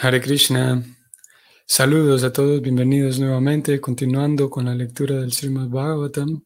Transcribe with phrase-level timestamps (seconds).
[0.00, 0.80] Hare Krishna.
[1.66, 6.40] Saludos a todos, bienvenidos nuevamente, continuando con la lectura del Srimad Bhagavatam.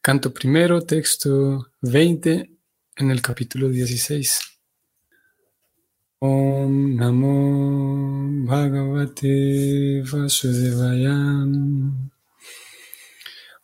[0.00, 2.48] Canto primero, texto 20
[2.94, 4.40] en el capítulo 16.
[6.20, 11.16] Om Namo Bhagavate Vasudevaya.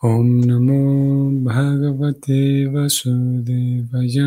[0.00, 4.26] Om Namo Bhagavate Vasudevaya.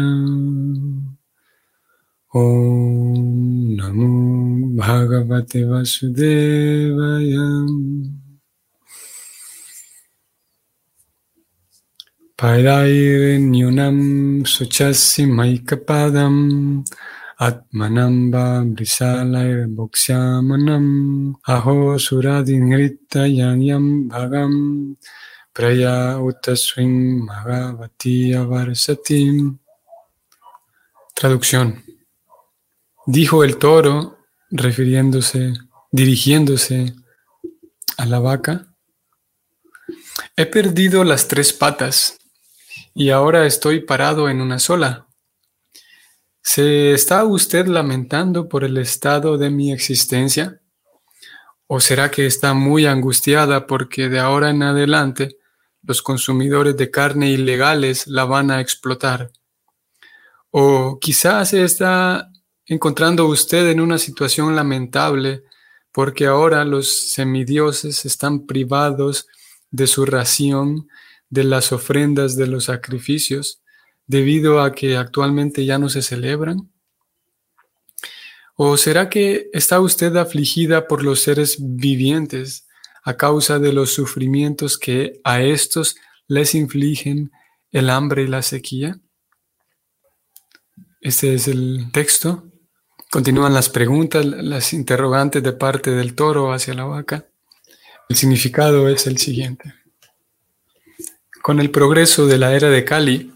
[2.31, 7.65] Om Namo Bhagavate Vasudevaya.
[12.37, 16.85] Pairairenyunam suchasi maikapadam
[17.41, 24.95] atmanamba brisalair bhoksyamanam aho suradingrita yanyam bhagam
[25.51, 29.57] praya utaswing magavati avarsatim.
[31.15, 31.88] Traducción.
[33.11, 34.19] Dijo el toro,
[34.51, 35.53] refiriéndose,
[35.91, 36.93] dirigiéndose
[37.97, 38.67] a la vaca,
[40.35, 42.19] he perdido las tres patas
[42.93, 45.07] y ahora estoy parado en una sola.
[46.43, 50.61] ¿Se está usted lamentando por el estado de mi existencia?
[51.65, 55.37] ¿O será que está muy angustiada porque de ahora en adelante
[55.81, 59.31] los consumidores de carne ilegales la van a explotar?
[60.51, 62.28] ¿O quizás está
[62.69, 65.43] encontrando usted en una situación lamentable
[65.91, 69.27] porque ahora los semidioses están privados
[69.71, 70.87] de su ración,
[71.29, 73.61] de las ofrendas, de los sacrificios,
[74.05, 76.71] debido a que actualmente ya no se celebran?
[78.55, 82.67] ¿O será que está usted afligida por los seres vivientes
[83.03, 85.95] a causa de los sufrimientos que a estos
[86.27, 87.31] les infligen
[87.71, 88.99] el hambre y la sequía?
[91.01, 92.48] Este es el texto
[93.11, 97.25] Continúan las preguntas, las interrogantes de parte del toro hacia la vaca.
[98.07, 99.73] El significado es el siguiente.
[101.41, 103.33] Con el progreso de la era de Kali,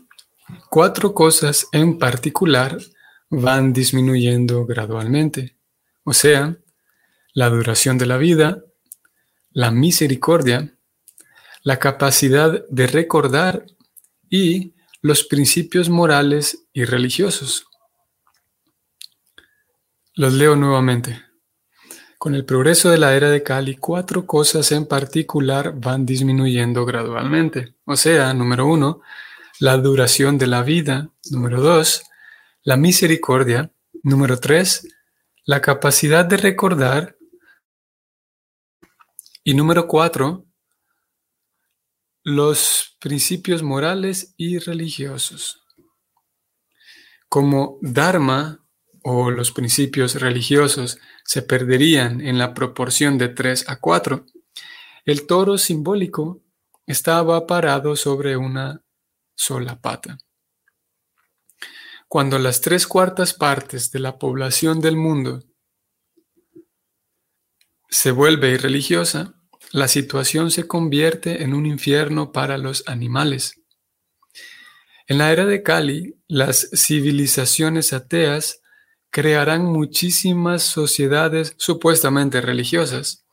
[0.69, 2.78] cuatro cosas en particular
[3.31, 5.57] van disminuyendo gradualmente,
[6.03, 6.56] o sea,
[7.33, 8.63] la duración de la vida,
[9.53, 10.78] la misericordia,
[11.63, 13.66] la capacidad de recordar
[14.29, 17.66] y los principios morales y religiosos.
[20.16, 21.24] Los leo nuevamente.
[22.19, 27.75] Con el progreso de la era de Kali, cuatro cosas en particular van disminuyendo gradualmente.
[27.85, 29.01] O sea, número uno,
[29.59, 31.09] la duración de la vida.
[31.31, 32.03] Número dos,
[32.62, 33.72] la misericordia.
[34.03, 34.88] Número tres,
[35.46, 37.18] la capacidad de recordar.
[39.44, 40.45] Y número cuatro,
[42.24, 45.63] los principios morales y religiosos.
[47.28, 48.62] Como Dharma
[49.03, 54.25] o los principios religiosos se perderían en la proporción de 3 a 4,
[55.05, 56.41] el toro simbólico
[56.87, 58.81] estaba parado sobre una
[59.35, 60.17] sola pata.
[62.07, 65.43] Cuando las tres cuartas partes de la población del mundo
[67.89, 69.35] se vuelve irreligiosa,
[69.71, 73.59] la situación se convierte en un infierno para los animales.
[75.07, 78.62] En la era de Kali, las civilizaciones ateas
[79.13, 83.24] crearán muchísimas sociedades supuestamente religiosas,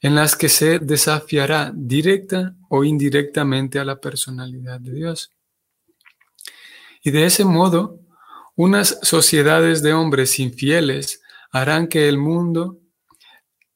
[0.00, 5.30] en las que se desafiará directa o indirectamente a la personalidad de Dios.
[7.02, 8.00] Y de ese modo,
[8.56, 11.20] unas sociedades de hombres infieles
[11.52, 12.78] harán que el mundo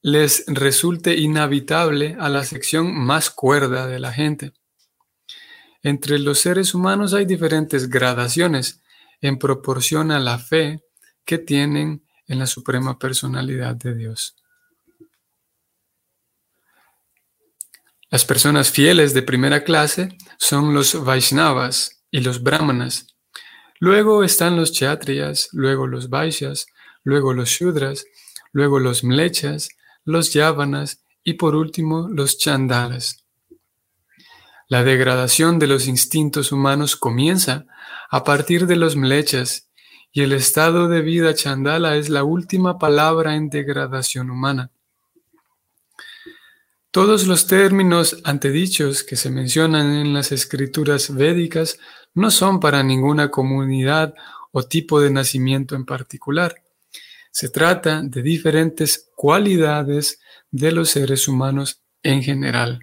[0.00, 4.54] les resulte inhabitable a la sección más cuerda de la gente.
[5.82, 8.80] Entre los seres humanos hay diferentes gradaciones
[9.20, 10.80] en proporción a la fe
[11.28, 14.34] que tienen en la suprema personalidad de Dios.
[18.08, 23.14] Las personas fieles de primera clase son los Vaishnavas y los Brahmanas.
[23.78, 26.66] Luego están los Kshatriyas, luego los Vaishyas,
[27.04, 28.06] luego los Shudras,
[28.52, 29.68] luego los Mlechas,
[30.06, 33.26] los Yavanas y por último los Chandalas.
[34.66, 37.66] La degradación de los instintos humanos comienza
[38.08, 39.67] a partir de los Mlechas
[40.18, 44.72] y el estado de vida chandala es la última palabra en degradación humana.
[46.90, 51.78] Todos los términos antedichos que se mencionan en las escrituras védicas
[52.14, 54.12] no son para ninguna comunidad
[54.50, 56.64] o tipo de nacimiento en particular.
[57.30, 60.18] Se trata de diferentes cualidades
[60.50, 62.80] de los seres humanos en general.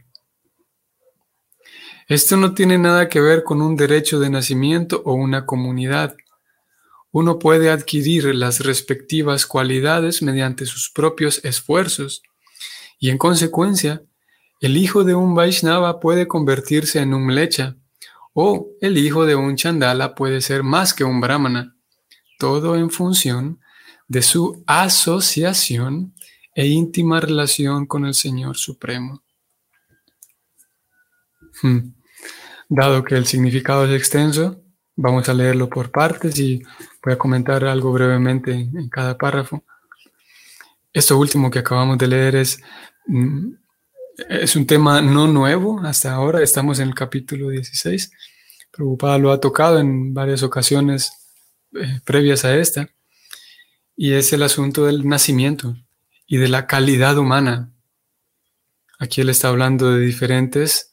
[2.07, 6.15] Esto no tiene nada que ver con un derecho de nacimiento o una comunidad
[7.15, 12.21] uno puede adquirir las respectivas cualidades mediante sus propios esfuerzos
[12.99, 14.03] y en consecuencia,
[14.59, 17.77] el hijo de un Vaishnava puede convertirse en un Mlecha
[18.33, 21.77] o el hijo de un Chandala puede ser más que un Brahmana,
[22.37, 23.61] todo en función
[24.09, 26.13] de su asociación
[26.53, 29.23] e íntima relación con el Señor Supremo.
[31.61, 31.93] Hmm.
[32.67, 34.64] Dado que el significado es extenso,
[34.95, 36.63] vamos a leerlo por partes y
[37.03, 39.63] voy a comentar algo brevemente en cada párrafo.
[40.93, 42.61] Esto último que acabamos de leer es,
[43.07, 43.53] mm,
[44.29, 48.11] es un tema no nuevo hasta ahora, estamos en el capítulo 16.
[48.71, 51.11] Prabhupada lo ha tocado en varias ocasiones
[51.73, 52.89] eh, previas a esta,
[53.97, 55.75] y es el asunto del nacimiento
[56.27, 57.71] y de la calidad humana.
[58.99, 60.91] Aquí él está hablando de diferentes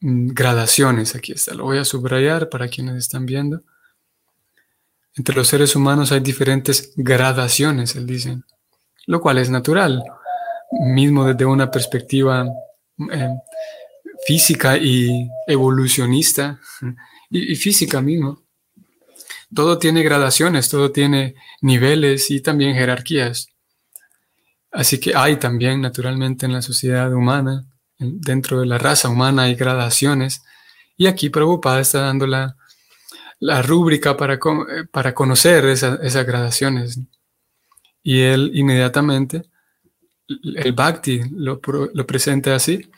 [0.00, 3.62] gradaciones, aquí está, lo voy a subrayar para quienes están viendo.
[5.16, 8.38] Entre los seres humanos hay diferentes gradaciones, él dice
[9.06, 10.04] lo cual es natural,
[10.70, 12.46] mismo desde una perspectiva
[13.10, 13.34] eh,
[14.24, 16.60] física y evolucionista,
[17.30, 18.42] y, física mismo.
[19.52, 23.48] Todo tiene gradaciones, todo tiene niveles y también jerarquías.
[24.70, 27.66] Así que hay también, naturalmente, en la sociedad humana,
[28.00, 30.42] dentro de la raza humana, hay gradaciones.
[30.96, 32.56] Y aquí Prabhupada está dando la,
[33.62, 34.38] rúbrica para,
[34.90, 36.98] para conocer esas gradaciones.
[38.02, 39.42] Y él inmediatamente,
[40.26, 41.60] el bhakti lo,
[41.94, 42.90] lo presenta así.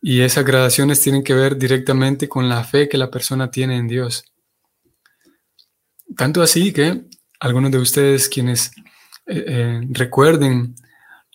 [0.00, 3.86] Y esas gradaciones tienen que ver directamente con la fe que la persona tiene en
[3.86, 4.24] Dios.
[6.16, 7.02] Tanto así que
[7.38, 8.72] algunos de ustedes quienes
[9.26, 10.74] eh, eh, recuerden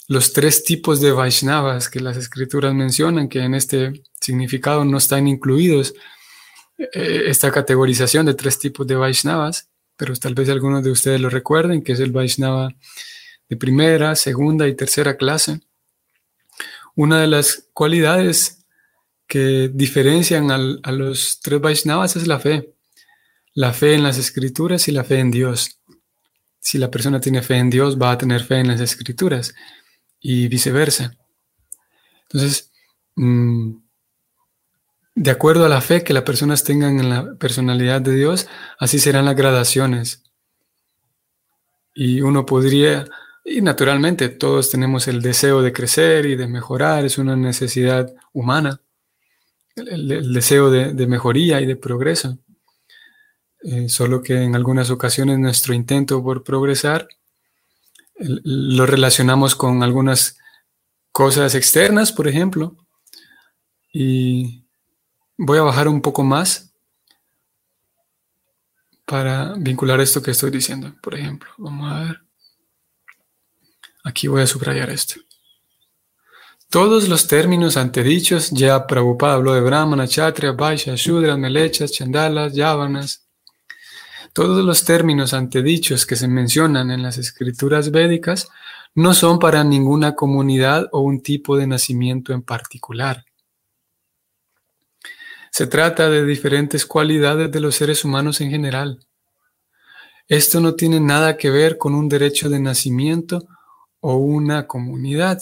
[0.07, 5.27] los tres tipos de Vaishnavas que las escrituras mencionan, que en este significado no están
[5.27, 5.93] incluidos,
[6.77, 11.29] eh, esta categorización de tres tipos de Vaishnavas, pero tal vez algunos de ustedes lo
[11.29, 12.73] recuerden, que es el Vaishnava
[13.49, 15.61] de primera, segunda y tercera clase.
[16.95, 18.65] Una de las cualidades
[19.27, 22.73] que diferencian a los tres Vaishnavas es la fe.
[23.53, 25.79] La fe en las escrituras y la fe en Dios.
[26.59, 29.53] Si la persona tiene fe en Dios, va a tener fe en las escrituras
[30.19, 31.17] y viceversa.
[32.23, 32.71] Entonces,
[33.15, 33.77] mm,
[35.15, 38.47] de acuerdo a la fe que las personas tengan en la personalidad de Dios,
[38.79, 40.23] así serán las gradaciones.
[41.95, 43.05] Y uno podría,
[43.43, 48.79] y naturalmente todos tenemos el deseo de crecer y de mejorar, es una necesidad humana,
[49.75, 52.37] el, deseo de, mejoría y de progreso.
[53.63, 57.07] Eh, solo que en algunas ocasiones nuestro intento por progresar
[58.19, 60.37] lo relacionamos con algunas
[61.11, 62.75] cosas externas, por ejemplo,
[63.93, 64.67] y
[65.39, 66.73] Voy a bajar un poco más
[69.05, 70.95] para vincular esto que estoy diciendo.
[71.01, 72.21] Por ejemplo, vamos a ver.
[74.03, 75.21] Aquí voy a subrayar esto.
[76.69, 83.26] Todos los términos antedichos, ya Prabhupada habló de Brahmana, Kshatriya, Vaishya, Shudras, Melechas, Chandalas, Yavanas.
[84.37, 88.47] Todos los términos antedichos que se mencionan en las escrituras védicas
[88.93, 93.25] no son para ninguna comunidad o un tipo de nacimiento en particular.
[95.49, 98.99] Se trata de diferentes cualidades de los seres humanos en general.
[100.27, 103.47] Esto no tiene nada que ver con un derecho de nacimiento
[104.01, 105.41] o una comunidad.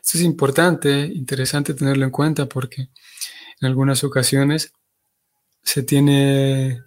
[0.00, 4.72] Esto es importante, interesante tenerlo en cuenta porque en algunas ocasiones
[5.64, 6.80] se tiene,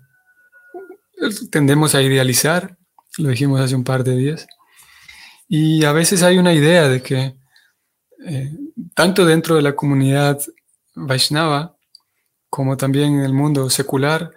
[1.51, 2.77] tendemos a idealizar,
[3.17, 4.47] lo dijimos hace un par de días,
[5.47, 7.35] y a veces hay una idea de que
[8.25, 8.51] eh,
[8.95, 10.39] tanto dentro de la comunidad
[10.95, 11.75] Vaishnava
[12.49, 14.31] como también en el mundo secular,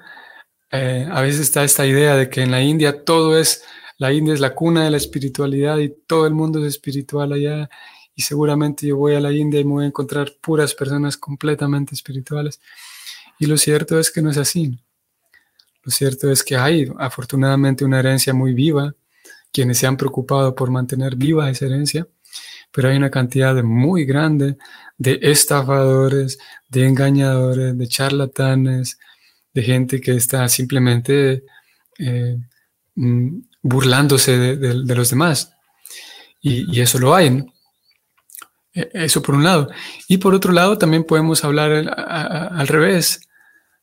[0.73, 3.63] eh, a veces está esta idea de que en la India todo es,
[3.99, 7.69] la India es la cuna de la espiritualidad y todo el mundo es espiritual allá
[8.15, 11.95] y seguramente yo voy a la India y me voy a encontrar puras personas completamente
[11.95, 12.61] espirituales.
[13.39, 14.79] Y lo cierto es que no es así.
[15.87, 18.93] Lo cierto es que hay afortunadamente una herencia muy viva,
[19.53, 22.09] quienes se han preocupado por mantener viva esa herencia,
[22.73, 24.57] pero hay una cantidad muy grande
[24.99, 26.39] de estafadores,
[26.69, 28.99] de engañadores, de charlatanes,
[29.55, 31.45] de gente que está simplemente
[32.01, 32.37] eh,
[32.97, 35.53] mm, burlándose de, los demás.
[36.43, 37.47] Y, eso lo hay.
[38.75, 39.71] E, eso por un lado.
[40.09, 43.21] Y por otro lado, también podemos hablar al revés.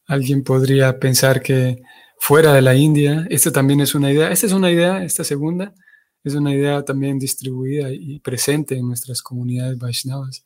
[0.06, 1.82] Alguien podría pensar que
[2.20, 5.74] fuera de la India, esta también es una idea, esta es una idea, esta segunda,
[6.24, 10.46] es una idea también distribuida y presente en nuestras comunidades Vaishnavas,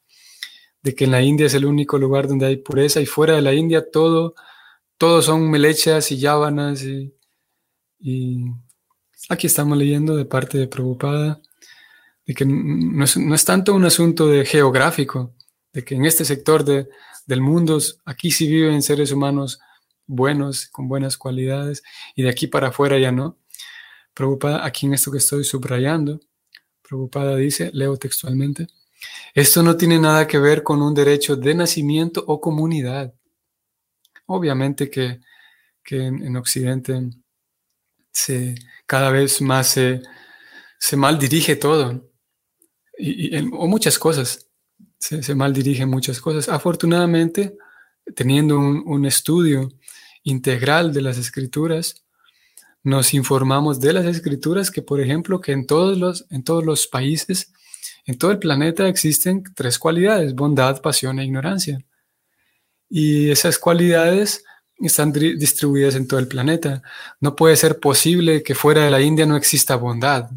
[0.82, 3.42] de que en la India es el único lugar donde hay pureza y fuera de
[3.42, 4.36] la India todo,
[4.98, 7.14] todo son melechas y yávanas y,
[9.30, 11.42] Aquí estamos leyendo de parte de Prabhupada
[12.26, 15.34] de que no es, tanto un asunto de geográfico,
[15.74, 16.64] de que en este sector
[17.28, 19.60] del mundo aquí sí viven seres humanos
[20.08, 21.84] buenos, con buenas cualidades,
[22.16, 23.38] y de aquí para afuera ya no.
[24.14, 26.20] Prabhupada, aquí en esto que estoy subrayando,
[26.82, 28.68] Prabhupada dice, leo textualmente,
[29.36, 33.14] esto no tiene nada que ver con un derecho de nacimiento o comunidad.
[34.26, 35.20] Obviamente que,
[35.90, 37.10] en, Occidente
[38.12, 38.56] se,
[38.86, 40.02] cada vez más se,
[40.80, 42.10] se mal dirige todo,
[42.98, 44.47] y, o muchas cosas,
[45.00, 46.50] se, mal dirigen muchas cosas.
[46.50, 47.58] Afortunadamente,
[48.16, 49.70] teniendo un estudio
[50.24, 52.04] integral de las escrituras,
[52.84, 56.88] nos informamos de las escrituras que, por ejemplo, que en todos los, en todos los
[56.88, 57.52] países,
[58.06, 61.80] en todo el planeta existen tres cualidades, bondad, pasión e ignorancia.
[62.90, 64.46] Y esas cualidades
[64.80, 66.82] están distribuidas en todo el planeta.
[67.20, 70.30] No puede ser posible que fuera de la India no exista bondad.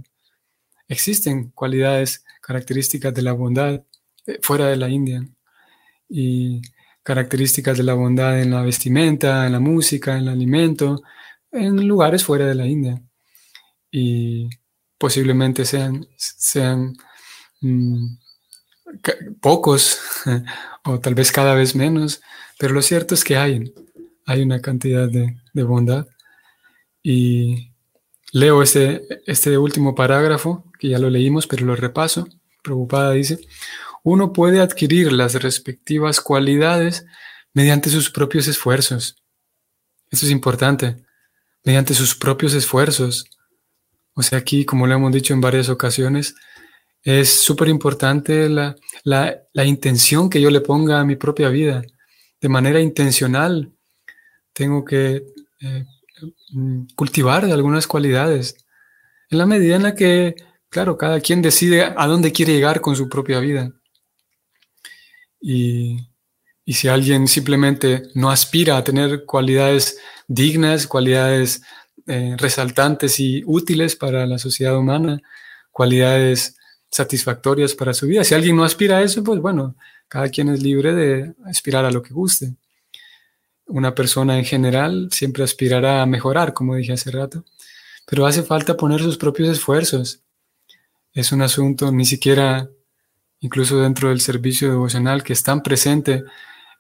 [0.89, 3.83] Existen cualidades, características de la bondad
[4.43, 5.27] fuera de la India.
[6.09, 6.63] Y
[7.03, 11.03] características de la bondad en la vestimenta, en la música, en el alimento,
[11.53, 13.03] en lugares fuera de la India.
[13.91, 14.49] Y
[14.99, 16.95] posiblemente sean, sean
[17.61, 18.07] mm,
[19.41, 20.01] pocos
[20.85, 22.21] o tal vez cada vez menos,
[22.59, 23.73] pero lo cierto es que hay,
[24.27, 26.07] hay una cantidad de, de bondad.
[27.03, 27.73] Y
[28.33, 32.29] leo este, este último parágrafo, que ya lo leímos, pero lo repaso.
[32.63, 33.41] Preocupada dice,
[34.03, 37.05] uno puede adquirir las respectivas cualidades
[37.53, 39.17] mediante sus propios esfuerzos.
[40.11, 40.97] Eso es importante,
[41.65, 43.27] mediante sus propios esfuerzos.
[44.15, 46.35] O sea, aquí, como lo hemos dicho en varias ocasiones,
[47.03, 48.77] es súper importante la,
[49.65, 51.83] intención que yo le ponga a mi propia vida.
[52.41, 53.73] De manera intencional,
[54.53, 55.25] tengo que
[55.61, 55.85] eh,
[56.95, 58.57] cultivar algunas cualidades.
[59.31, 60.35] En la medida en la que,
[60.69, 63.73] claro, cada quien decide a dónde quiere llegar con su propia vida.
[65.41, 66.07] Y,
[66.67, 71.63] si alguien simplemente no aspira a tener cualidades dignas, cualidades
[72.07, 75.21] eh, resaltantes y útiles para la sociedad humana,
[75.73, 76.57] cualidades
[76.89, 79.75] satisfactorias para su vida, si alguien no aspira a eso, pues bueno,
[80.07, 82.55] cada quien es libre de aspirar a lo que guste.
[83.67, 87.45] Una persona en general siempre aspirará a mejorar, como dije hace rato,
[88.07, 90.23] pero hace falta poner sus propios esfuerzos.
[91.13, 92.71] Es un asunto ni siquiera
[93.41, 96.25] incluso dentro del servicio devocional, que es tan presente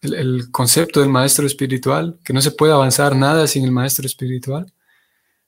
[0.02, 4.72] el, concepto del maestro espiritual, que no se puede avanzar nada sin el maestro espiritual,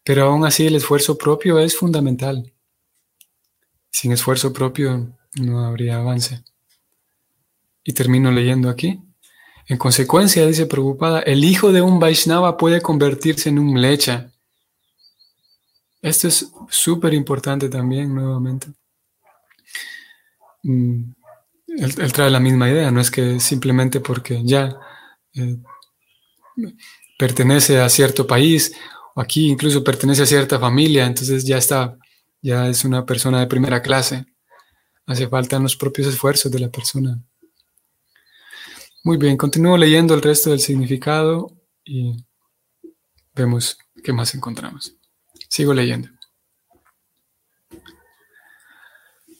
[0.04, 2.52] pero aún así el esfuerzo propio es fundamental.
[3.90, 6.42] Sin esfuerzo propio no habría avance.
[7.84, 9.00] Y termino leyendo aquí.
[9.66, 14.32] En consecuencia, dice preocupada, el hijo de un Vaishnava puede convertirse en un mlecha.
[16.00, 18.68] Esto es súper importante también, nuevamente.
[20.62, 21.12] Mm,
[21.78, 24.76] él, trae la misma idea, no es que simplemente porque ya
[25.34, 25.56] eh,
[27.18, 28.74] pertenece a cierto país,
[29.14, 31.96] o aquí incluso pertenece a cierta familia, entonces ya está,
[32.40, 34.26] ya es una persona de primera clase.
[35.06, 37.20] Hace falta los propios esfuerzos de la persona.
[39.04, 41.50] Muy bien, continúo leyendo el resto del significado
[41.84, 42.24] y
[43.34, 44.94] vemos qué más encontramos.
[45.48, 46.08] Sigo leyendo.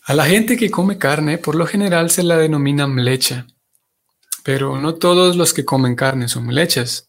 [0.05, 3.47] A la gente que come carne, por lo general se la denomina mlecha,
[4.43, 7.07] pero no todos los que comen carne son mlechas.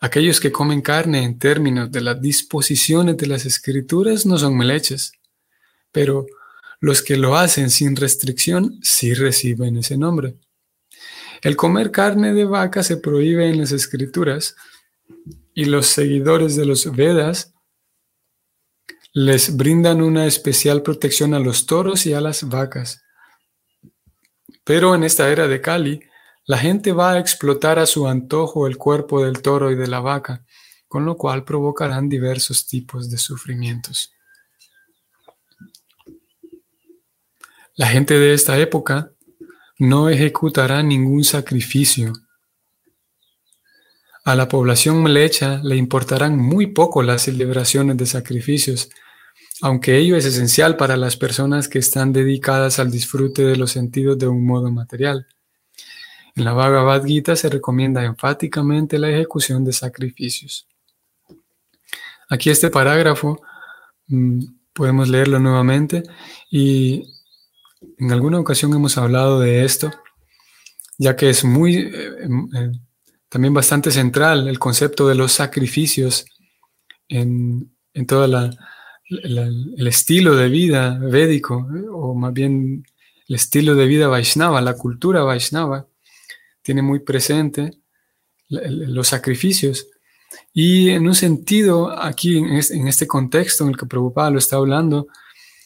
[0.00, 5.12] Aquellos que comen carne en términos de las disposiciones de las escrituras no son mlechas,
[5.92, 6.26] pero
[6.80, 10.34] los que lo hacen sin restricción sí reciben ese nombre.
[11.42, 14.56] El comer carne de vaca se prohíbe en las escrituras
[15.54, 17.51] y los seguidores de los Vedas
[19.12, 23.02] les brindan una especial protección a los toros y a las vacas.
[24.64, 26.00] Pero en esta era de Cali,
[26.46, 30.00] la gente va a explotar a su antojo el cuerpo del toro y de la
[30.00, 30.44] vaca,
[30.88, 34.12] con lo cual provocarán diversos tipos de sufrimientos.
[37.74, 39.12] La gente de esta época
[39.78, 42.12] no ejecutará ningún sacrificio.
[44.24, 48.88] A la población mlecha le importarán muy poco las celebraciones de sacrificios,
[49.60, 54.16] aunque ello es esencial para las personas que están dedicadas al disfrute de los sentidos
[54.18, 55.26] de un modo material.
[56.36, 60.68] En la Bhagavad Gita se recomienda enfáticamente la ejecución de sacrificios.
[62.28, 63.42] Aquí este parágrafo
[64.06, 66.04] mm, podemos leerlo nuevamente
[66.48, 67.04] y
[67.98, 69.90] en alguna ocasión hemos hablado de esto,
[70.96, 72.72] ya que es muy eh, eh,
[73.32, 76.26] también bastante central el concepto de los sacrificios
[77.08, 82.84] en, en todo el estilo de vida védico, o más bien
[83.26, 85.86] el estilo de vida Vaishnava, la cultura Vaishnava,
[86.60, 87.78] tiene muy presente
[88.50, 89.86] los sacrificios.
[90.52, 95.06] Y en un sentido, aquí en este contexto en el que Prabhupada lo está hablando,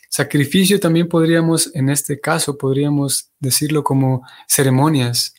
[0.09, 5.35] sacrificio también podríamos, en este caso, podríamos decirlo como ceremonias.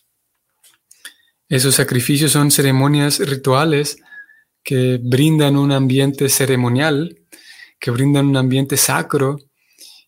[1.50, 3.98] Esos sacrificios son ceremonias rituales
[4.63, 7.20] que brindan un ambiente ceremonial,
[7.80, 9.38] que brindan un ambiente sacro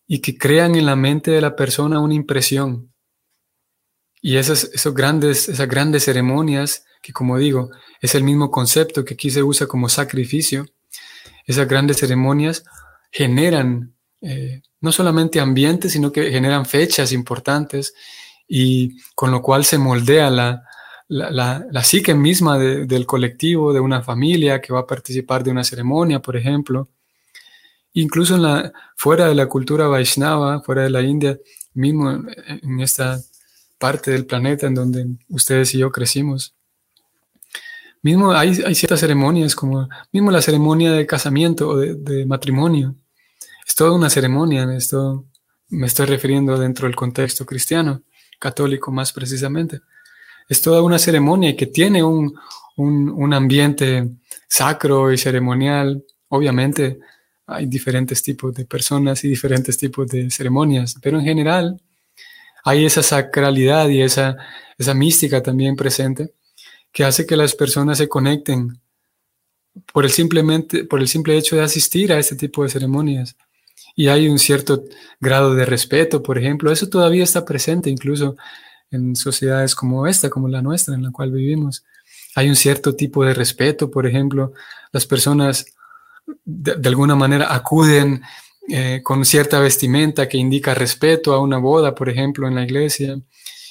[0.06, 2.92] y que crean en la mente de la persona una impresión.
[4.22, 7.70] Y esas, esos grandes, esas grandes ceremonias, que como digo,
[8.02, 10.66] es el mismo concepto que aquí se usa como sacrificio,
[11.46, 12.66] esas grandes ceremonias
[13.12, 17.94] generan eh, no solamente ambientes, sino que generan fechas importantes
[18.48, 20.30] y con lo cual se moldea
[21.10, 25.64] la, la, psique misma del colectivo, de una familia que va a participar de una
[25.64, 26.88] ceremonia, por ejemplo.
[27.94, 31.38] Incluso en la, fuera de la cultura Vaishnava, fuera de la India,
[31.74, 33.20] mismo en esta
[33.80, 36.54] parte del planeta en donde ustedes y yo crecimos.
[38.02, 42.96] Mismo hay, hay ciertas ceremonias, como mismo la ceremonia de casamiento o de, matrimonio.
[43.68, 45.26] Es toda una ceremonia, esto
[45.70, 48.04] me estoy refiriendo dentro del contexto cristiano,
[48.40, 49.82] católico más precisamente.
[50.50, 52.38] Es toda una ceremonia que tiene un,
[52.76, 54.10] un ambiente
[54.48, 56.04] sacro y ceremonial.
[56.28, 57.00] Obviamente
[57.46, 61.82] hay diferentes tipos de personas y diferentes tipos de ceremonias, pero en general
[62.64, 64.38] hay esa sacralidad y esa,
[64.78, 66.34] esa mística también presente
[66.92, 68.80] que hace que las personas se conecten
[69.94, 73.36] por el, simplemente, por el simple hecho de asistir a este tipo de ceremonias.
[73.96, 74.84] Y hay un cierto
[75.20, 76.72] grado de respeto, por ejemplo.
[76.72, 78.38] Eso todavía está presente incluso
[78.92, 81.84] en sociedades como esta, como la nuestra, en la cual vivimos.
[82.36, 84.54] Hay un cierto tipo de respeto, por ejemplo.
[84.92, 85.66] Las personas
[86.46, 88.22] de, alguna manera acuden
[88.68, 93.20] eh, con cierta vestimenta que indica respeto a una boda, por ejemplo, en la iglesia,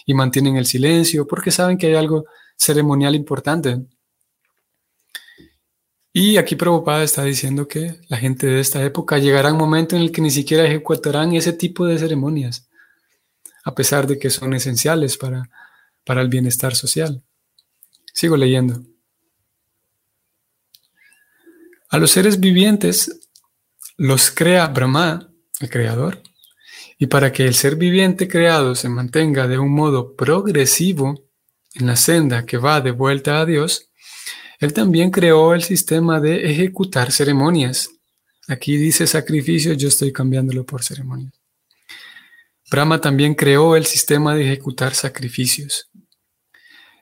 [0.06, 2.24] y mantienen el silencio porque saben que hay algo
[2.56, 3.78] ceremonial importante.
[6.12, 10.02] Y aquí Prabhupada está diciendo que la gente de esta época llegará un momento en
[10.02, 12.67] el que ni siquiera ejecutarán ese tipo de ceremonias,
[13.64, 15.48] a pesar de que son esenciales para,
[16.04, 17.22] para el bienestar social.
[18.12, 18.82] Sigo leyendo.
[21.90, 23.20] A los seres vivientes
[23.96, 26.22] los crea Brahma, el creador,
[26.98, 31.28] y para que el ser viviente creado se mantenga de un modo progresivo,
[31.74, 33.90] en la senda que va de vuelta a Dios,
[34.58, 37.90] Él también creó el sistema de ejecutar ceremonias.
[38.48, 41.37] Aquí dice sacrificio, yo estoy cambiándolo por ceremonias.
[42.70, 45.90] Brahma también creó el sistema de ejecutar sacrificios.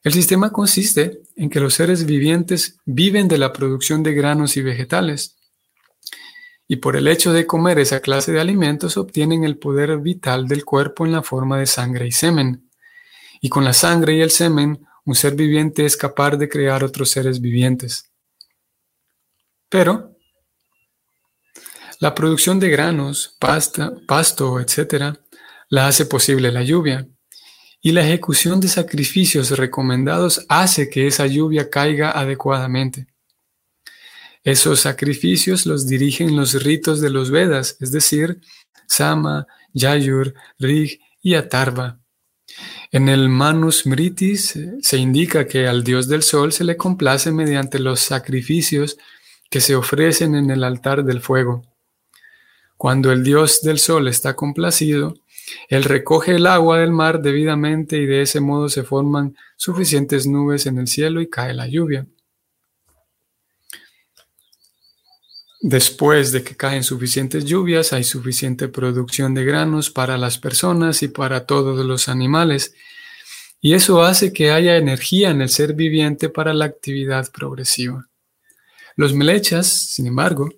[0.02, 4.62] El sistema consiste en que los seres vivientes viven de la producción de granos y
[4.62, 5.36] vegetales,
[6.68, 10.64] y por el hecho de comer esa clase de alimentos obtienen el poder vital del
[10.64, 12.66] cuerpo en la forma de sangre y semen
[13.40, 17.10] y con la sangre y el semen un ser viviente es capaz de crear otros
[17.10, 18.10] seres vivientes.
[19.68, 20.16] Pero
[22.00, 25.16] la producción de granos, pasta, pasto, etc.,
[25.68, 27.08] la hace posible la lluvia,
[27.80, 33.06] y la ejecución de sacrificios recomendados hace que esa lluvia caiga adecuadamente.
[34.42, 38.40] Esos sacrificios los dirigen los ritos de los Vedas, es decir,
[38.86, 41.98] Sama, Yayur, Rig y Atarva.
[42.92, 47.78] En el Manus Mritis se indica que al dios del sol se le complace mediante
[47.78, 48.96] los sacrificios
[49.50, 51.62] que se ofrecen en el altar del fuego.
[52.76, 55.14] Cuando el dios del sol está complacido,
[55.68, 60.66] él recoge el agua del mar debidamente y de ese modo se forman suficientes nubes
[60.66, 62.06] en el cielo y cae la lluvia.
[65.60, 71.08] Después de que caen suficientes lluvias, hay suficiente producción de granos para las personas y
[71.08, 72.74] para todos los animales,
[73.60, 78.06] y eso hace que haya energía en el ser viviente para la actividad progresiva.
[78.94, 80.50] Los melechas, sin embargo,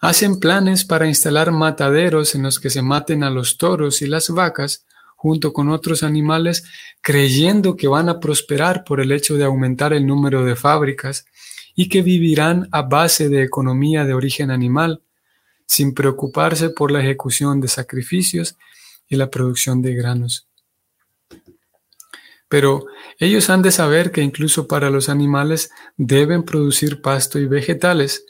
[0.00, 4.30] hacen planes para instalar mataderos en los que se maten a los toros y las
[4.30, 4.84] vacas
[5.16, 6.64] junto con otros animales,
[7.00, 11.26] creyendo que van a prosperar por el hecho de aumentar el número de fábricas
[11.74, 15.02] y que vivirán a base de economía de origen animal,
[15.66, 18.56] sin preocuparse por la ejecución de sacrificios
[19.08, 20.46] y la producción de granos.
[22.48, 22.86] Pero
[23.18, 28.24] ellos han de saber que incluso para los animales deben producir pasto y vegetales,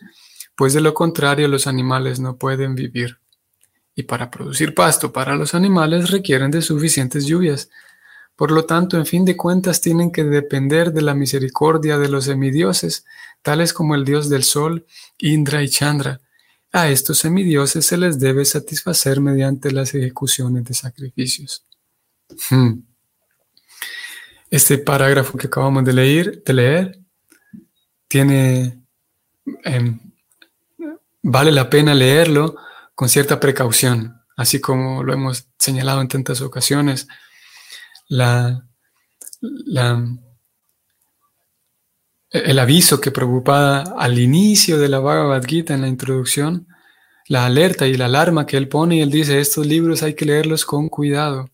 [0.58, 3.20] pues de lo contrario los animales no pueden vivir.
[3.94, 7.70] Y para producir pasto para los animales requieren de suficientes lluvias,
[8.34, 12.24] por lo tanto, en fin de cuentas, tienen que depender de la misericordia de los
[12.24, 13.04] semidioses,
[13.40, 14.84] tales como el dios del sol,
[15.18, 16.20] Indra y Chandra,
[16.72, 21.64] a estos semidioses se les debe satisfacer mediante las ejecuciones de sacrificios.
[22.50, 22.80] Hmm.
[24.50, 26.98] Este parágrafo que acabamos de leer, de leer
[28.08, 28.82] tiene,
[29.62, 30.07] em,
[31.30, 32.56] vale la pena leerlo
[32.94, 37.06] con cierta precaución, así como lo hemos señalado en tantas ocasiones.
[42.30, 46.66] El aviso que preocupada al inicio de la Bhagavad Gita en la introducción,
[47.26, 50.24] la alerta y la alarma que él pone y él dice, estos libros hay que
[50.24, 51.50] leerlos con cuidado.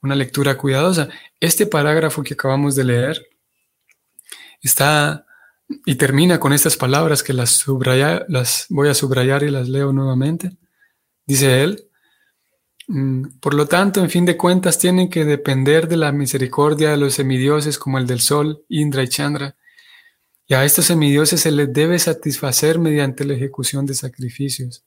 [0.00, 1.10] Una lectura cuidadosa.
[1.40, 3.28] Este parágrafo que acabamos de leer
[4.62, 5.26] está
[5.86, 7.64] y termina con estas palabras que las,
[8.28, 10.52] las voy a subrayar y las leo nuevamente.
[11.26, 11.88] Dice él,
[12.88, 16.96] mm, por lo tanto, en fin de cuentas, tienen que depender de la misericordia de
[16.96, 19.56] los semidioses como el del sol, Indra y Chandra.
[20.46, 24.82] Y a estos semidioses se les debe satisfacer mediante la ejecución de sacrificios.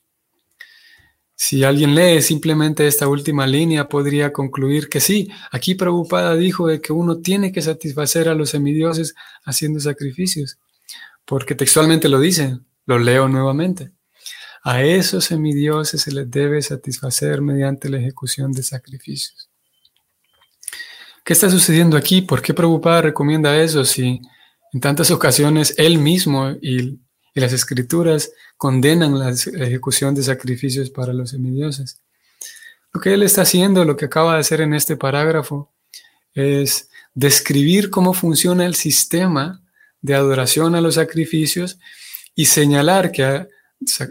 [1.35, 6.79] Si alguien lee simplemente esta última línea, podría concluir que sí, aquí Prabhupada dijo de
[6.79, 10.57] que uno tiene que satisfacer a los semidioses haciendo sacrificios,
[11.25, 13.91] porque textualmente lo dice, lo leo nuevamente.
[14.63, 19.49] A esos semidioses se les debe satisfacer mediante la ejecución de sacrificios.
[21.25, 22.21] ¿Qué está sucediendo aquí?
[22.21, 24.21] ¿Por qué Prabhupada recomienda eso si
[24.73, 26.99] en tantas ocasiones él mismo y
[27.33, 32.01] y las escrituras condenan la ejecución de sacrificios para los semidioses.
[32.93, 35.71] Lo que él está haciendo, lo que acaba de hacer en este parágrafo,
[36.33, 39.62] es describir cómo funciona el sistema
[40.03, 41.79] de adoración a los sacrificios
[42.35, 43.47] y señalar que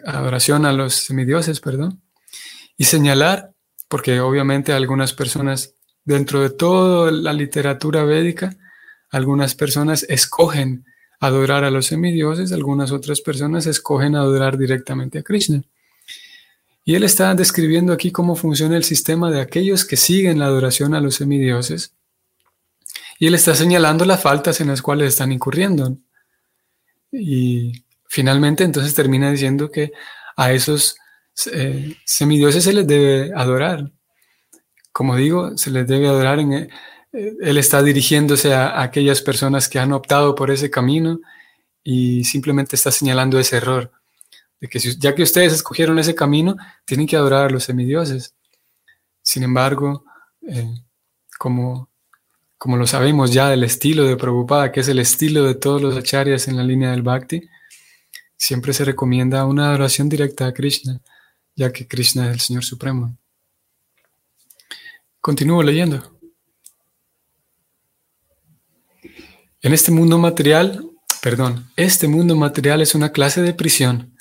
[0.06, 2.02] adoración a los semidioses, perdón,
[2.76, 3.52] y señalar,
[3.88, 5.74] porque obviamente algunas personas
[6.04, 8.56] dentro de toda la literatura védica,
[9.10, 10.84] algunas personas escogen
[11.20, 15.62] adorar a los semidioses, algunas otras personas escogen adorar directamente a Krishna.
[16.84, 20.94] Y él está describiendo aquí cómo funciona el sistema de aquellos que siguen la adoración
[20.94, 21.94] a los semidioses.
[23.22, 25.96] Y él está señalando las faltas en las cuales están incurriendo.
[27.12, 29.92] Y finalmente entonces termina diciendo que
[30.36, 30.96] a esos
[31.52, 33.92] eh, semidioses se les debe adorar.
[34.90, 36.68] Como digo, se les debe adorar en,
[37.12, 41.20] él está dirigiéndose a, aquellas personas que han optado por ese camino
[41.84, 43.92] y simplemente está señalando ese error,
[44.60, 48.34] de que ya que ustedes escogieron ese camino, tienen que adorar a los semidioses.
[49.22, 50.04] Sin embargo,
[50.44, 50.74] eh,
[51.38, 51.91] como,
[52.62, 55.96] como lo sabemos ya del estilo de Prabhupada, que es el estilo de todos los
[55.96, 57.48] acharyas en la línea del Bhakti,
[58.36, 61.00] siempre se recomienda una adoración directa a Krishna,
[61.56, 63.18] ya que Krishna es el Señor Supremo.
[65.20, 66.20] Continúo leyendo.
[69.60, 70.88] En este mundo material,
[71.20, 74.16] perdón, este mundo material es una clase de prisión,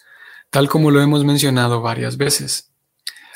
[0.50, 2.71] tal como lo hemos mencionado varias veces.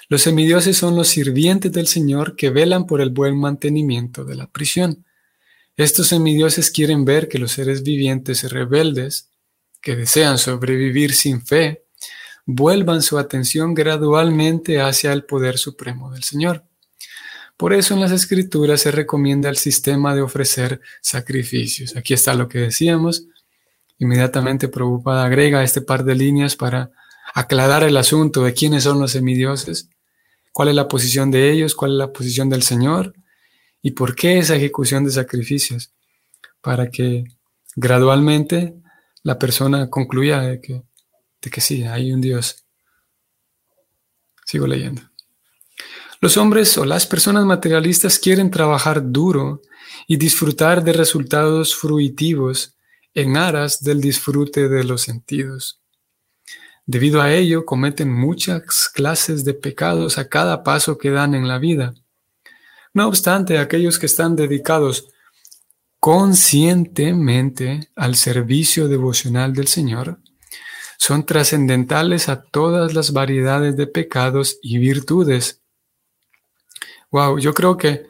[0.08, 4.48] Los semidioses son los sirvientes del Señor que velan por el buen mantenimiento de la
[4.48, 5.06] prisión.
[5.78, 9.30] Estos semidioses quieren ver que los seres vivientes rebeldes,
[9.82, 11.86] que desean sobrevivir sin fe,
[12.46, 16.64] vuelvan su atención gradualmente hacia el poder supremo del Señor.
[17.58, 21.96] Por eso en las escrituras se recomienda el sistema de ofrecer sacrificios.
[21.96, 23.28] Aquí está lo que decíamos.
[23.98, 26.92] Inmediatamente Prabhupada agrega este par de líneas para
[27.34, 29.90] aclarar el asunto de quiénes son los semidioses,
[30.56, 33.14] cuál es la posición de ellos, cuál es la posición del Señor
[33.82, 35.92] y por qué esa ejecución de sacrificios,
[36.62, 37.26] para que
[37.76, 38.74] gradualmente
[39.22, 40.82] la persona concluya de que,
[41.42, 42.66] de que sí, hay un Dios.
[44.46, 45.02] Sigo leyendo.
[46.22, 49.62] Los hombres o las personas materialistas quieren trabajar duro
[50.08, 52.78] y disfrutar de resultados fruitivos
[53.14, 55.82] en aras del disfrute de los sentidos.
[56.86, 61.58] Debido a ello, cometen muchas clases de pecados a cada paso que dan en la
[61.58, 61.96] vida.
[62.94, 65.10] No obstante, aquellos que están dedicados
[66.00, 70.20] conscientemente al servicio devocional del Señor
[70.98, 75.62] son trascendentales a todas las variedades de pecados y virtudes
[77.16, 78.08] Wow, yo creo que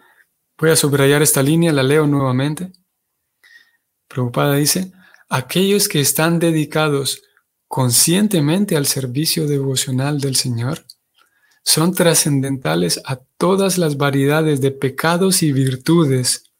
[0.57, 2.71] voy a subrayar esta línea, la leo nuevamente.
[4.07, 4.93] Preocupada dice,
[5.29, 7.21] aquellos que están dedicados
[7.67, 10.85] conscientemente al servicio devocional del Señor
[11.63, 16.51] son trascendentales a todas las variedades de pecados y virtudes.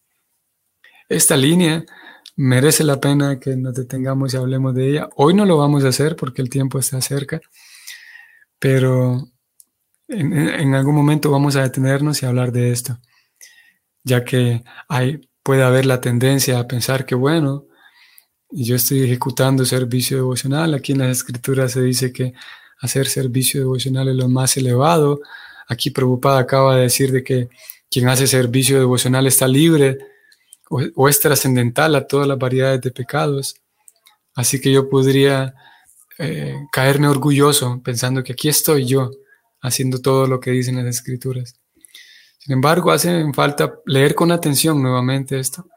[1.07, 1.85] Esta línea
[2.35, 5.09] merece la pena que nos detengamos y hablemos de ella.
[5.15, 7.39] Hoy no lo vamos a hacer porque el tiempo está cerca,
[8.59, 9.29] pero
[10.07, 12.99] en, algún momento vamos a detenernos y hablar de esto,
[14.03, 17.67] ya que hay, puede haber la tendencia a pensar que, bueno,
[18.57, 20.73] y yo estoy ejecutando servicio devocional.
[20.73, 22.33] Aquí en las escrituras se dice que
[22.79, 25.19] hacer servicio devocional es lo más elevado.
[25.67, 27.49] Aquí Prabhupada acaba de decir de que
[27.91, 29.97] quien hace servicio devocional está libre
[30.69, 33.55] o, es trascendental a todas las variedades de pecados.
[34.35, 35.53] Así que yo podría
[36.17, 39.11] eh, caerme orgulloso pensando que aquí estoy yo
[39.61, 41.59] haciendo todo lo que dicen las escrituras.
[42.37, 45.67] Sin embargo, hace falta leer con atención nuevamente esto.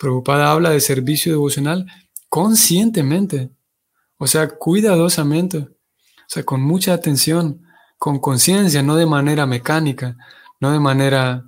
[0.00, 1.86] Prabhupada habla de servicio devocional
[2.30, 3.50] conscientemente,
[4.16, 7.66] o sea, cuidadosamente, o sea, con mucha atención,
[7.98, 10.16] con conciencia, no de manera mecánica,
[10.58, 11.44] no de manera,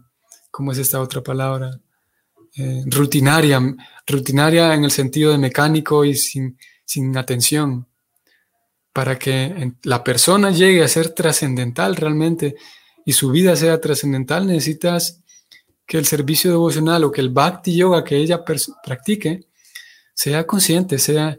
[0.50, 1.80] ¿cómo es esta otra palabra?
[2.54, 3.58] Eh, rutinaria,
[4.06, 7.86] rutinaria en el sentido de mecánico y sin, sin atención,
[8.92, 12.56] para que la persona llegue a ser trascendental realmente
[13.06, 15.21] y su vida sea trascendental, necesitas
[15.92, 19.46] que el servicio devocional o que el bhakti yoga que ella practique
[20.14, 21.36] sea consciente, sea,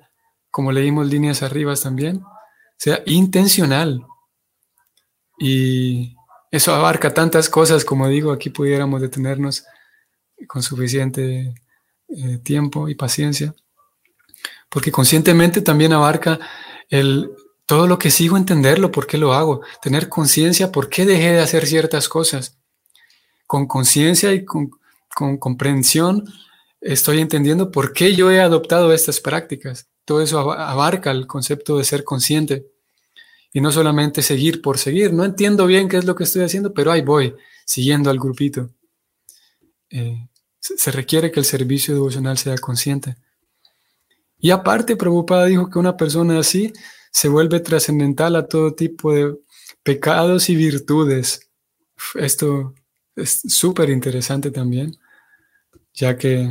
[0.51, 2.21] como leímos líneas arriba también,
[2.77, 4.05] sea intencional.
[5.39, 6.15] Y
[6.51, 9.65] eso abarca tantas cosas, como digo, aquí pudiéramos detenernos
[10.47, 11.55] con suficiente
[12.09, 13.55] eh, tiempo y paciencia,
[14.69, 16.39] porque conscientemente también abarca
[16.89, 17.31] el
[17.65, 21.41] todo lo que sigo entenderlo, por qué lo hago, tener conciencia, por qué dejé de
[21.41, 22.59] hacer ciertas cosas.
[23.53, 24.71] Con conciencia y con,
[25.37, 26.25] comprensión
[26.81, 29.87] estoy entendiendo por qué yo he adoptado estas prácticas.
[30.05, 32.65] Todo eso abarca el concepto de ser consciente
[33.53, 35.13] y no solamente seguir por seguir.
[35.13, 38.71] No entiendo bien qué es lo que estoy haciendo, pero ahí voy, siguiendo al grupito.
[39.91, 40.27] Eh,
[40.59, 43.17] se requiere que el servicio devocional sea consciente.
[44.39, 46.73] Y aparte, Prabhupada dijo que una persona así
[47.11, 49.37] se vuelve trascendental a todo tipo de
[49.83, 51.51] pecados y virtudes.
[52.15, 52.73] Esto
[53.15, 54.97] es súper interesante también,
[55.93, 56.41] ya que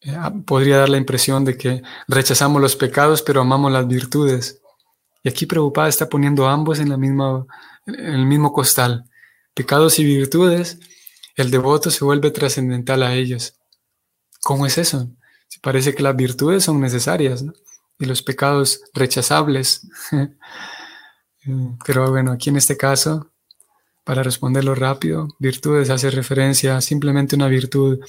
[0.00, 4.60] eh, ah, podría dar la impresión de que rechazamos los pecados pero amamos las virtudes.
[5.22, 7.46] Y aquí Prabhupada está poniendo ambos en, la misma,
[7.86, 9.04] en el mismo costal.
[9.54, 10.78] Pecados y virtudes,
[11.34, 13.54] el devoto se vuelve trascendental a ellos.
[14.42, 15.10] ¿Cómo es eso?
[15.48, 17.44] Si parece que las virtudes son necesarias,
[17.98, 19.86] y los pecados rechazables.
[21.84, 23.30] Pero bueno, aquí en este caso,
[24.08, 28.00] para responderlo rápido, virtudes hace referencia a simplemente una virtud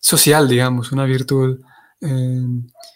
[0.00, 1.60] social, digamos, una virtud
[2.00, 2.46] eh,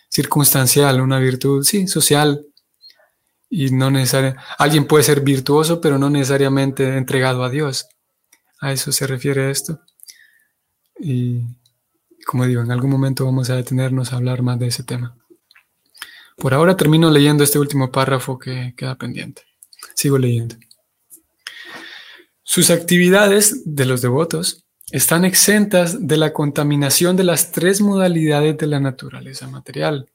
[0.09, 2.45] circunstancial, una virtud, sí, social.
[3.49, 7.87] Y no necesariamente, alguien puede ser virtuoso, pero no necesariamente entregado a Dios.
[8.61, 9.79] A eso se refiere esto.
[10.99, 11.41] Y
[12.27, 15.17] como digo, en algún momento vamos a detenernos a hablar más de ese tema.
[16.37, 19.43] Por ahora termino leyendo este último párrafo que queda pendiente.
[19.95, 20.57] Sigo leyendo.
[22.47, 28.67] Sus actividades de los devotos están exentas de la contaminación de las tres modalidades de
[28.67, 30.11] la naturaleza material.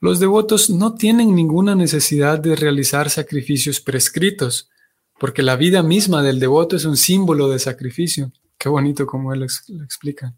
[0.00, 4.70] Los devotos no tienen ninguna necesidad de realizar sacrificios prescritos,
[5.18, 8.32] porque la vida misma del devoto es un símbolo de sacrificio.
[8.56, 10.34] Qué bonito como él lo explica.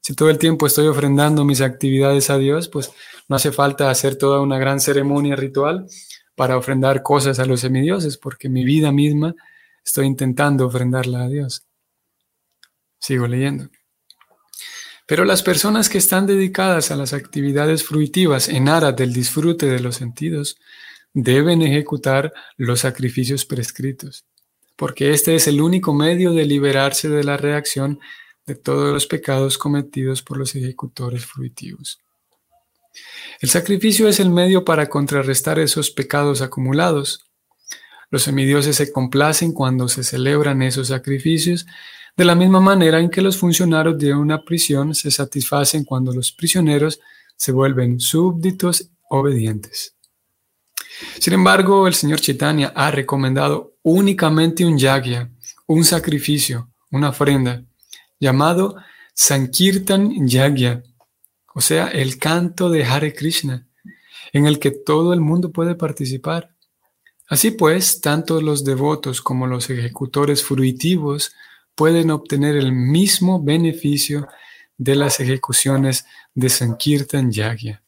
[0.00, 2.90] Si todo el tiempo estoy ofrendando mis actividades a Dios, pues
[3.28, 5.86] no hace falta hacer toda una gran ceremonia ritual
[6.34, 9.34] para ofrendar cosas a los semidioses, porque mi vida misma
[9.88, 11.64] estoy intentando ofrendarla a Dios.
[12.98, 13.70] Sigo leyendo.
[15.06, 19.80] Pero las personas que están dedicadas a las actividades fruitivas en aras del disfrute de
[19.80, 20.58] los sentidos
[21.14, 24.26] deben ejecutar los sacrificios prescritos,
[24.76, 27.98] porque este es el único medio de liberarse de la reacción
[28.44, 32.02] de todos los pecados cometidos por los ejecutores fruitivos.
[33.40, 37.27] El sacrificio es el medio para contrarrestar esos pecados acumulados.
[38.10, 41.66] Los semidioses se complacen cuando se celebran esos sacrificios,
[42.16, 46.32] de la misma manera en que los funcionarios de una prisión se satisfacen cuando los
[46.32, 47.00] prisioneros
[47.36, 49.94] se vuelven súbditos obedientes.
[51.20, 55.30] Sin embargo, el señor Chaitanya ha recomendado únicamente un yagya,
[55.66, 57.62] un sacrificio, una ofrenda,
[58.18, 58.76] llamado
[59.14, 60.82] Sankirtan Yagya,
[61.54, 63.66] o sea, el canto de Hare Krishna,
[64.32, 66.54] en el que todo el mundo puede participar.
[67.28, 71.32] Así pues, tanto los devotos como los ejecutores fruitivos
[71.74, 74.26] pueden obtener el mismo beneficio
[74.78, 77.82] de las ejecuciones de Sankirtan Yagya.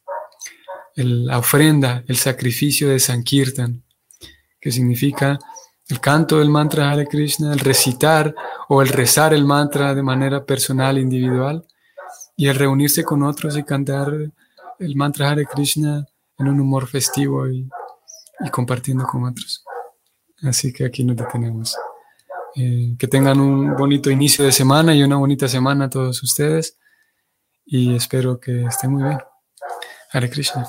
[0.96, 3.82] La ofrenda, el sacrificio de Sankirtan,
[4.60, 5.38] que significa
[5.88, 8.34] el canto del mantra Hare Krishna, el recitar
[8.68, 11.64] o el rezar el mantra de manera personal, individual,
[12.36, 14.12] y el reunirse con otros y cantar
[14.78, 16.06] el mantra Hare Krishna
[16.38, 17.46] en un humor festivo
[18.44, 19.64] y, compartiendo con otros.
[20.42, 21.76] Así que aquí nos detenemos.
[22.56, 26.76] Eh, que tengan un bonito inicio de semana y una bonita semana todos ustedes
[27.64, 29.18] y espero que estén muy bien.
[30.12, 30.66] Hare Krishna.